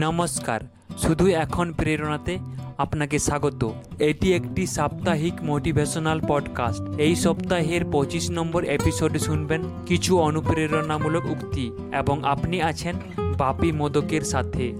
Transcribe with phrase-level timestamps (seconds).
[0.00, 0.60] নমস্কার,
[0.98, 2.38] শুধু এখন প্রেরণাতে
[2.78, 11.24] আপনাকে স্বাগত। এটি একটি সাপ্তাহিক মোটিভেশনাল পডকাস্ট। এই সপ্তাহের পঁচিশ নম্বর এপিসোডে শুনবেন কিছু অনুপ্রেরণামূলক
[11.24, 12.94] উক্তি এবং আপনি আছেন
[13.38, 14.72] বাপি মোদকের সাথে।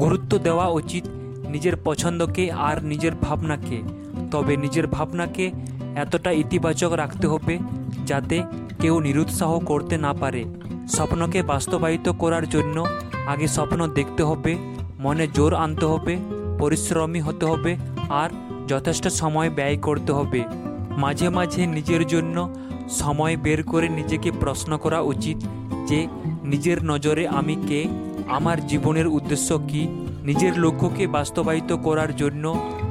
[0.00, 1.04] গুরুত্ব দেওয়া উচিত
[1.48, 3.82] নিজের পছন্দকে আর নিজের ভাবনাকে।
[4.30, 5.50] তবে নিজের ভাবনাকে
[5.96, 7.58] এতটা ইতিবাচক রাখতে হবে
[8.06, 8.42] যাতে
[8.80, 10.44] কেউ নিরুৎসাহ করতে না পারে।
[10.88, 12.86] স্বপ্নকে বাস্তবায়িত করার জন্য
[13.30, 14.56] আগে স্বপ্ন দেখতে হবে,
[14.98, 16.16] মনে জোর আনতে হবে,
[16.58, 17.76] পরিশ্রমী হতে হবে
[18.08, 18.30] আর
[18.68, 20.44] যথেষ্ট সময় ব্যয় করতে হবে।
[20.96, 22.36] মাঝে মাঝে নিজের জন্য
[22.90, 25.38] সময় বের করে নিজেকে প্রশ্ন করা উচিত
[25.86, 26.08] যে,
[26.44, 27.80] নিজের নজরে আমি কে?
[28.28, 29.82] আমার জীবনের উদ্দেশ্য কি?
[30.22, 32.44] নিজের লক্ষ্যকে বাস্তবায়িত করার জন্য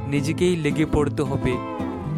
[0.08, 1.54] নিজেকেই লেগে পড়তে হবে।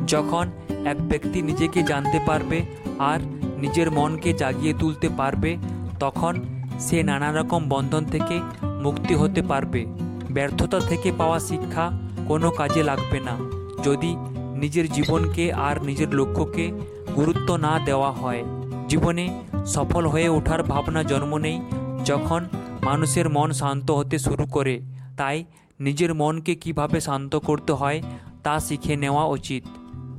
[0.06, 0.46] যখন
[0.84, 2.58] এক ব্যক্তি নিজেকে জানতে পারবে
[2.98, 3.20] আর
[3.58, 5.56] নিজের মনকে জাগিয়ে তুলতে পারবে,
[6.00, 6.34] তখন
[6.82, 8.41] সে নানা রকম বন্ধন থেকে
[8.83, 9.86] মুক্তি হতে পারবে।
[10.30, 11.91] ব্যর্থতা থেকে পাওয়া শিক্ষা
[12.28, 13.34] কোনো কাজে লাগবে না।
[13.83, 14.16] যদি
[14.56, 16.72] নিজের জীবনকে আর নিজের লক্ষ্যকে
[17.16, 18.44] গুরুত্ব না দেওয়া হয়।
[18.88, 21.60] জীবনে সফল হয়ে ওঠার ভাবনা জন্ম নেই
[22.05, 22.44] যখন
[22.83, 24.80] মানুষের মন শান্ত হতে শুরু করে।
[25.16, 25.44] তাই
[25.80, 28.03] নিজের মনকে কীভাবে শান্ত করতে হয়
[28.42, 29.64] তা শিখে নেওয়া উচিত।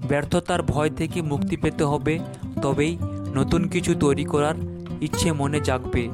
[0.09, 2.19] ব্যর্থতার ভয় থেকে মুক্তি পেতে হবে,
[2.61, 2.97] তবেই
[3.35, 4.55] নতুন কিছু তৈরি করার
[5.01, 6.09] ইচ্ছে মনে জাগবে।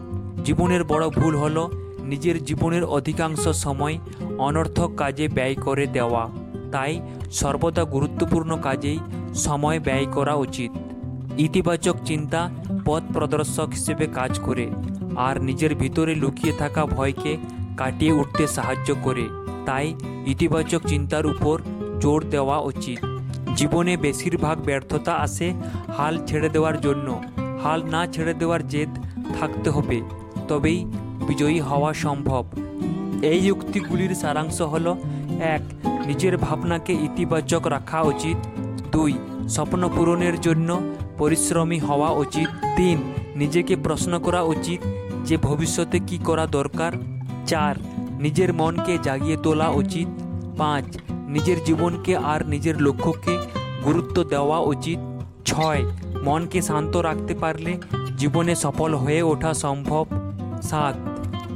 [0.50, 1.64] জীবনের বড় ভুল হলো
[2.02, 3.95] নিজের জীবনের অধিকাংশ সময়
[4.38, 6.23] অনর্থক কাজে ব্যয় করে দেওয়া।
[6.72, 6.94] তাই
[7.31, 9.00] সর্বদা গুরুত্বপূর্ণ কাজেই
[9.36, 10.72] সময় ব্যয় করা উচিত।
[11.38, 12.42] ইতিবাচক চিন্তা
[12.86, 14.66] পথ প্রদর্শক হিসেবে কাজ করে,
[15.17, 17.33] আর নিজের ভিতরে লুকিয়ে থাকা ভয়কে
[17.77, 19.25] কাটিয়ে উঠতে সাহায্য করে।
[19.66, 19.88] তাই
[20.25, 21.55] ইতিবাচক চিন্তার উপর
[22.00, 23.00] জোর দেওয়া উচিত।
[23.55, 25.47] জীবনে বেশিরভাগ ব্যর্থতা আসে
[25.97, 27.08] হাল ছেড়ে দেওয়ার জন্য।
[27.64, 28.92] হাল না ছেড়ে দেওয়ার জেদ
[29.39, 30.00] থাকতে হবে।
[30.50, 30.86] তবেই
[31.28, 32.45] বিজয়ী হওয়া সম্ভব।
[33.22, 34.95] এই উক্তিগুলির সারাংশ হল,
[35.39, 35.61] এক,
[36.08, 38.37] নিজের ভাবনাকে ইতিবাচক রাখা উচিত।
[38.92, 39.14] দুই,
[39.49, 40.82] স্বপ্ন পূরণের জন্য
[41.17, 42.98] পরিশ্রমী হওয়া উচিত। তিন,
[43.36, 44.80] নিজেকে প্রশ্ন করা উচিত
[45.26, 46.92] যে ভবিষ্যতে কি করা দরকার।
[47.45, 47.76] চার,
[48.20, 50.08] নিজের মনকে জাগিয়ে তোলা উচিত।
[50.58, 53.37] পাঁচ, নিজের জীবনকে আর নিজের লক্ষ্যকে
[53.86, 54.99] গুরুত্ব দেওয়া উচিত।
[55.45, 55.86] ছয়,
[56.23, 57.77] মনকে শান্ত রাখতে পারলে
[58.17, 60.05] জীবনে সফল হয়ে ওঠা সম্ভব।
[60.61, 60.95] সাত,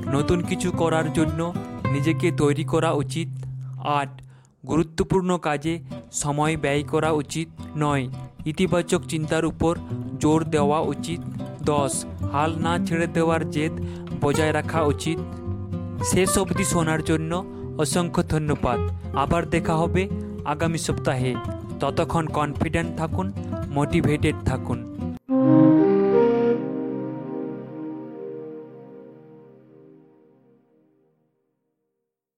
[0.07, 1.53] নতুন কিছু করার জন্য
[1.91, 3.45] নিজেকে তৈরি করা উচিত।
[3.85, 4.21] আট,
[4.67, 5.79] গুরুত্বপূর্ণ কাজে
[6.11, 8.07] সময় ব্যয় করা উচিত। নয়,
[8.45, 9.77] ইতিবাচক চিন্তার উপর
[10.19, 11.19] জোর দেওয়া উচিত।
[11.63, 13.71] দশ, হাল না ছেড়ে দেওয়ার জেদ
[14.21, 15.19] বজায় রাখা উচিত।
[16.03, 17.45] শেষ অবধি শোনার জন্য
[17.77, 18.79] অসংখ্য ধন্যবাদ।
[19.15, 20.09] আবার দেখা হবে
[20.45, 21.35] আগামী সপ্তাহে।
[21.79, 23.33] ততক্ষণ কনফিডেন্ট থাকুন
[23.69, 24.92] মোটিভেটেড থাকুন।